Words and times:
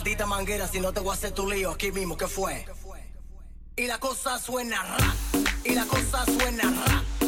maldita 0.00 0.24
manguera, 0.24 0.66
si 0.66 0.80
no 0.80 0.94
te 0.94 1.00
voy 1.00 1.10
a 1.10 1.12
hacer 1.12 1.32
tu 1.32 1.46
lío 1.46 1.70
aquí 1.72 1.92
mismo, 1.92 2.16
¿qué 2.16 2.26
fue? 2.26 2.64
Y 3.76 3.86
la 3.86 3.98
cosa 3.98 4.38
suena 4.38 4.82
ra, 4.82 5.14
y 5.62 5.74
la 5.74 5.84
cosa 5.84 6.24
suena 6.24 6.62
ra. 6.62 7.19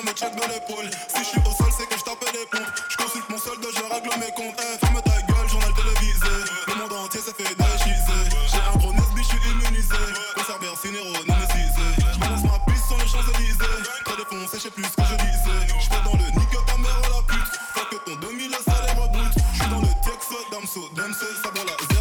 me 0.00 0.12
check 0.14 0.32
l'épaule. 0.32 0.88
Si 1.08 1.18
je 1.18 1.28
suis 1.28 1.40
au 1.40 1.52
sol, 1.52 1.68
c'est 1.76 1.86
que 1.86 1.98
je 1.98 2.04
tape 2.04 2.24
des 2.32 2.46
pompes. 2.50 2.72
Je 2.88 2.96
consulte 2.96 3.28
mon 3.28 3.38
solde, 3.38 3.66
je 3.68 3.82
règle 3.92 4.10
mes 4.18 4.32
comptes. 4.32 4.58
Hey, 4.60 4.78
ferme 4.80 5.02
ta 5.02 5.20
gueule, 5.20 5.48
journal 5.48 5.72
télévisé. 5.74 6.34
Le 6.68 6.74
monde 6.74 6.92
entier 6.92 7.20
s'est 7.20 7.36
fait 7.36 7.54
déchiser. 7.54 8.22
J'ai 8.48 8.62
un 8.62 8.78
gros 8.78 8.92
nesbi, 8.92 9.22
je 9.22 9.28
suis 9.28 9.42
immunisé. 9.50 10.02
Conserver, 10.34 10.72
cinéro, 10.80 11.12
non 11.28 11.36
me 11.36 11.46
cisé. 11.52 11.86
Je 12.14 12.18
balance 12.18 12.44
ma 12.44 12.58
piste 12.64 12.86
sur 12.88 12.96
les 12.96 13.08
Champs-Élysées. 13.08 13.78
Très 14.04 14.16
défoncé, 14.16 14.56
je 14.56 14.62
sais 14.62 14.70
plus 14.70 14.84
ce 14.84 14.96
que 14.96 15.04
je 15.04 15.16
disais. 15.28 15.60
Je 15.68 15.88
vais 15.90 16.02
dans 16.04 16.16
le 16.16 16.26
nique 16.40 16.56
ta 16.66 16.76
mère 16.78 17.00
à 17.04 17.10
la 17.12 17.22
pute. 17.28 17.52
Faut 17.74 17.86
que 17.90 17.98
ton 18.08 18.16
demi, 18.26 18.48
le 18.48 18.60
salaire 18.64 18.96
brut. 18.96 19.34
Je 19.52 19.60
suis 19.60 19.70
dans 19.70 19.80
le 19.80 19.92
Texas, 20.00 20.44
Damso, 20.50 20.88
Damso, 20.96 21.26
ça 21.42 21.50
la 21.52 21.91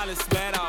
talismã 0.00 0.59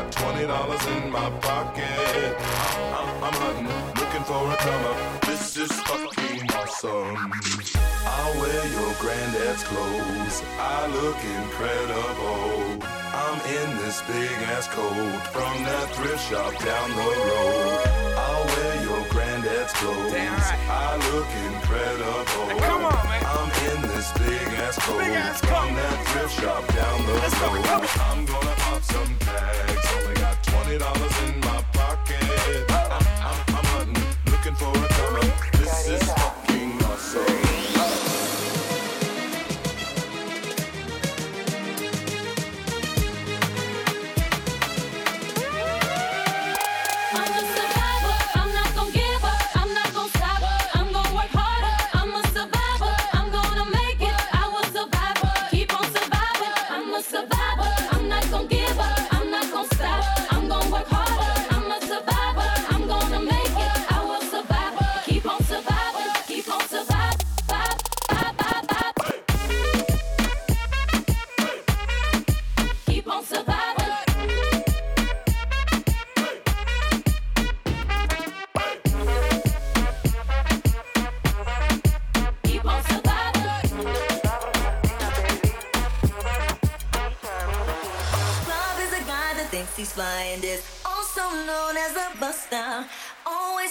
got 0.00 0.12
twenty 0.12 0.46
dollars 0.46 0.86
in 0.86 1.10
my 1.10 1.30
pocket. 1.40 2.36
I'm, 2.98 3.24
I'm 3.24 3.36
hunting, 3.42 3.66
looking 4.00 4.24
for 4.24 4.40
a 4.52 4.56
come 4.56 4.84
up. 4.84 5.20
This 5.26 5.56
is 5.56 5.72
fucking 5.72 6.50
awesome. 6.52 7.32
I'll 8.06 8.34
wear 8.40 8.62
your 8.76 8.92
granddad's 9.02 9.62
clothes. 9.64 10.42
I 10.58 10.86
look 10.98 11.18
incredible. 11.38 12.86
I'm 13.12 13.38
in 13.58 13.68
this 13.82 14.00
big 14.02 14.36
ass 14.54 14.68
coat 14.68 15.20
from 15.34 15.54
that 15.64 15.86
thrift 15.94 16.24
shop 16.28 16.52
down 16.64 16.90
the 16.90 17.08
road. 17.26 17.82
I'll 18.16 18.46
wear 18.52 18.74
your 18.88 19.02
granddad's 19.10 19.72
clothes. 19.74 20.12
Right. 20.12 20.58
I 20.70 20.96
look 21.12 21.28
incredible. 21.50 22.46
Hey, 22.48 22.60
come 22.68 22.84
on 22.84 22.99
this 24.00 24.12
big 24.12 24.48
ass 24.54 24.76
big 24.88 25.12
ass 25.12 25.40
from 25.40 25.74
that 25.74 26.06
thrift 26.08 26.40
shop 26.40 26.66
down 26.74 27.04
the 27.04 27.12
Let's 27.12 27.38
road. 27.40 27.66
I'm 28.08 28.24
gonna 28.24 28.54
pop 28.56 28.82
some 28.82 29.14
tags. 29.18 29.86
Only 29.96 30.14
got 30.14 30.42
twenty 30.42 30.78
dollars 30.78 31.16
in 31.24 31.40
my 31.40 31.62
pocket. 31.74 32.16
Oh. 32.70 32.88
I, 32.90 33.00
I, 33.28 33.56
I'm 33.58 33.64
hunting, 33.74 34.02
looking 34.32 34.54
for 34.54 34.72
a. 34.72 34.90
This 35.58 35.88
is 35.88 36.12
fucking 36.12 36.82
awesome. 36.84 37.39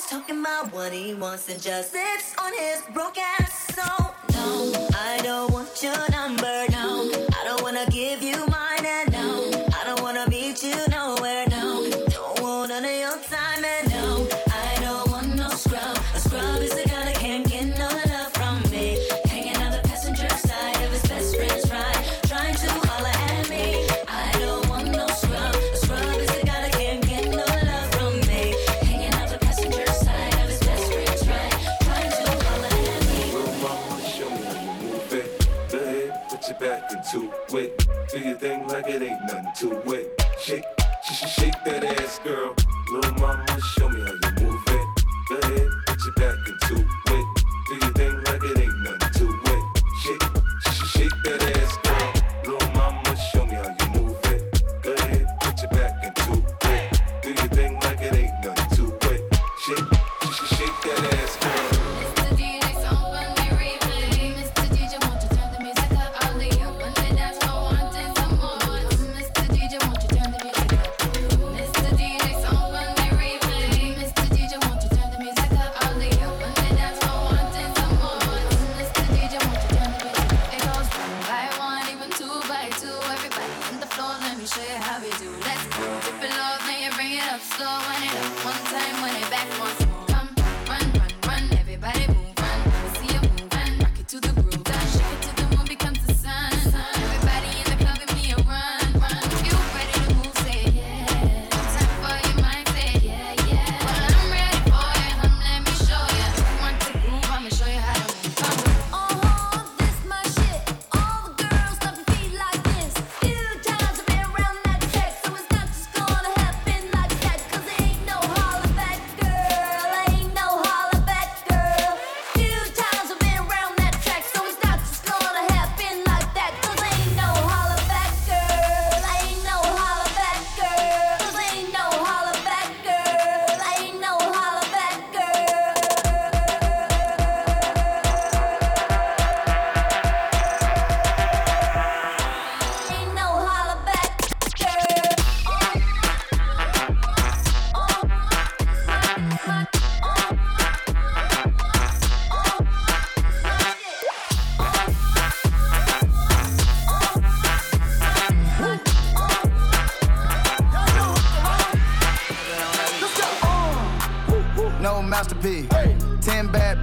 talking 0.09 0.39
about 0.39 0.73
what 0.73 0.91
he 0.91 1.13
wants 1.13 1.49
and 1.49 1.61
just 1.61 1.91
sits 1.91 2.35
on 2.41 2.51
his 2.53 2.81
broke 2.95 3.19
ass. 3.19 3.75
So 3.75 3.83
no, 4.33 4.87
I 4.95 5.19
don't 5.21 5.53
want 5.53 5.83
your 5.83 6.09
number. 6.09 6.68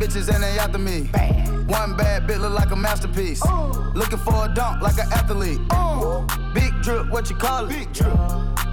bitches 0.07 0.33
and 0.33 0.43
they 0.43 0.59
after 0.59 0.79
me. 0.79 1.09
Bad. 1.13 1.69
One 1.69 1.97
bad 1.97 2.27
bit 2.27 2.39
look 2.39 2.53
like 2.53 2.71
a 2.71 2.77
masterpiece. 2.77 3.43
Ooh. 3.47 3.73
Looking 3.95 4.19
for 4.19 4.47
a 4.47 4.49
dunk 4.49 4.83
like 4.83 4.99
an 4.99 5.13
athlete. 5.13 5.61
Ooh. 5.73 6.27
Big 6.55 6.73
drip, 6.83 7.11
what 7.11 7.29
you 7.29 7.37
call 7.37 7.65
it? 7.65 7.69
Big 7.71 7.93
drip. 7.93 8.17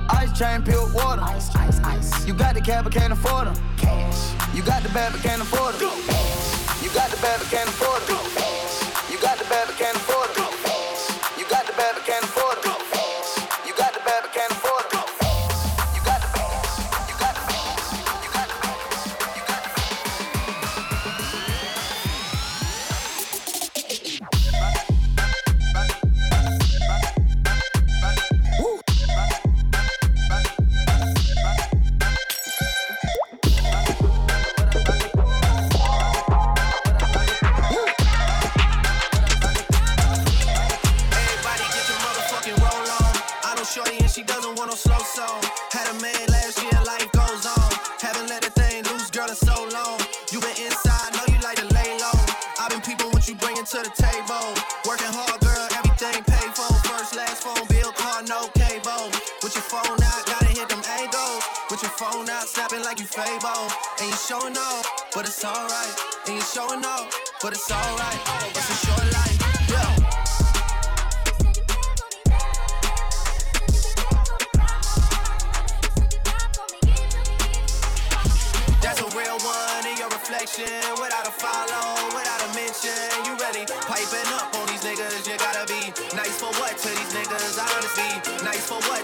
Ice 0.09 0.37
chain, 0.37 0.63
pure 0.63 0.91
water. 0.93 1.21
Ice, 1.23 1.55
ice, 1.55 1.79
ice. 1.79 2.27
You 2.27 2.33
got 2.33 2.55
the 2.55 2.61
cab, 2.61 2.83
but 2.83 2.93
can't 2.93 3.13
afford 3.13 3.47
them. 3.47 3.55
Cash. 3.77 4.55
You 4.55 4.61
got 4.63 4.83
the 4.83 4.89
bad, 4.89 5.11
but 5.11 5.21
can't 5.21 5.41
afford 5.41 5.75
them. 5.75 5.89
You 6.83 6.89
got 6.93 7.09
the 7.09 7.17
bad, 7.21 7.39
but 7.39 7.49
can't 7.49 7.69
afford 7.69 8.01
them. 8.03 8.32
and 44.03 44.11
she 44.11 44.21
doesn't 44.23 44.55
want 44.59 44.69
no 44.69 44.75
slow 44.75 44.99
song. 44.99 45.39
Had 45.71 45.87
a 45.87 45.95
man 46.03 46.19
last 46.27 46.59
year, 46.59 46.75
life 46.83 47.09
goes 47.15 47.47
on. 47.47 47.71
Haven't 48.03 48.27
let 48.27 48.45
a 48.45 48.51
thing 48.51 48.83
loose, 48.91 49.09
girl, 49.09 49.29
in 49.31 49.35
so 49.35 49.55
long. 49.71 49.97
You 50.29 50.43
been 50.43 50.57
inside, 50.59 51.15
know 51.15 51.23
you 51.31 51.39
like 51.39 51.57
to 51.63 51.67
lay 51.71 51.89
low. 52.03 52.19
i 52.59 52.67
been 52.69 52.83
people 52.83 53.07
what 53.15 53.23
you 53.27 53.35
bringing 53.39 53.63
to 53.63 53.79
the 53.79 53.93
table. 53.95 54.51
Working 54.83 55.13
hard, 55.15 55.39
girl, 55.39 55.65
everything 55.79 56.19
paid 56.27 56.51
for. 56.51 56.67
First, 56.83 57.15
last 57.15 57.47
phone 57.47 57.63
bill, 57.71 57.91
car, 57.95 58.21
no 58.27 58.51
cable. 58.59 59.07
With 59.41 59.55
your 59.55 59.67
phone 59.71 59.97
out, 60.03 60.21
gotta 60.27 60.51
hit 60.51 60.67
them 60.67 60.83
angles. 60.99 61.43
With 61.71 61.81
your 61.81 61.95
phone 61.95 62.27
out, 62.29 62.45
snapping 62.45 62.83
like 62.83 62.99
you 62.99 63.07
Fabo. 63.07 63.71
And 64.03 64.11
you 64.11 64.17
showing 64.19 64.57
off, 64.59 64.83
but 65.15 65.25
it's 65.25 65.43
alright. 65.43 65.95
And 66.27 66.35
you 66.35 66.43
showing 66.43 66.83
off, 66.83 67.07
but 67.41 67.53
it's 67.55 67.71
alright. 67.71 68.42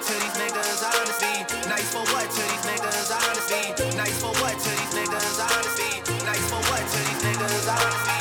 To 0.02 0.14
these 0.14 0.38
niggas? 0.40 0.82
Honestly, 0.84 1.44
nice 1.68 1.92
for 1.92 2.00
what 2.14 2.30
to 2.32 2.42
these 2.42 2.64
niggas? 2.64 3.12
Honestly, 3.12 3.98
nice 3.98 4.22
for 4.22 4.32
what 4.40 4.56
to 4.58 4.70
these 4.70 4.94
niggas? 4.96 5.40
Honestly, 5.44 5.92
nice 6.24 6.46
for 6.50 6.62
what 6.70 6.80
to 6.80 6.98
these 7.04 7.22
niggas? 7.24 7.68
Honestly. 7.68 8.20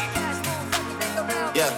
Yeah. 1.55 1.71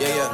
Yeah, 0.00 0.14
yeah. 0.16 0.30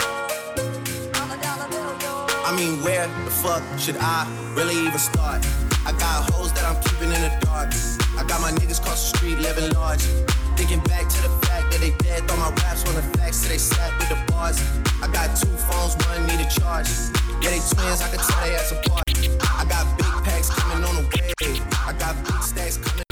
I 2.44 2.56
mean, 2.56 2.82
where 2.82 3.06
the 3.24 3.30
fuck 3.30 3.62
should 3.78 3.96
I 3.98 4.26
really 4.56 4.74
even 4.86 4.98
start? 4.98 5.46
I 5.84 5.92
got 5.92 6.30
hoes 6.32 6.52
that 6.54 6.64
I'm 6.64 6.82
keeping 6.82 7.12
in 7.12 7.20
the 7.20 7.30
dark. 7.44 7.97
Got 8.28 8.42
my 8.42 8.52
niggas 8.52 8.80
cross 8.82 9.10
the 9.10 9.16
street 9.16 9.38
living 9.38 9.72
large. 9.72 10.02
Thinking 10.56 10.80
back 10.80 11.08
to 11.08 11.22
the 11.22 11.30
fact 11.46 11.72
that 11.72 11.80
they 11.80 11.92
dead, 12.04 12.28
throw 12.28 12.36
my 12.36 12.50
raps 12.62 12.86
on 12.86 12.94
the 12.94 13.02
facts 13.16 13.38
so 13.38 13.48
they 13.48 13.58
sat 13.58 13.90
with 13.98 14.10
the 14.10 14.18
bars. 14.30 14.60
I 15.02 15.08
got 15.10 15.34
two 15.34 15.48
phones, 15.56 15.96
one 16.06 16.26
need 16.26 16.44
a 16.44 16.48
charge. 16.60 16.88
Yeah, 17.40 17.50
they 17.56 17.62
twins, 17.72 18.02
I 18.02 18.08
can 18.12 18.18
tell 18.18 18.40
they 18.44 18.54
ass 18.54 18.72
apart. 18.72 19.04
I 19.08 19.64
got 19.64 19.84
big 19.96 20.12
packs 20.24 20.50
coming 20.50 20.84
on 20.84 20.94
the 20.96 21.02
way. 21.02 21.60
I 21.86 21.92
got 21.98 22.14
big 22.26 22.42
stacks 22.42 22.76
coming. 22.76 23.07